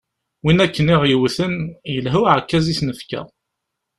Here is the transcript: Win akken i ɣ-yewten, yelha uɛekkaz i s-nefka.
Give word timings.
Win 0.43 0.61
akken 0.65 0.87
i 0.93 0.95
ɣ-yewten, 1.01 1.55
yelha 1.93 2.17
uɛekkaz 2.21 2.65
i 2.67 2.73
s-nefka. 2.79 3.21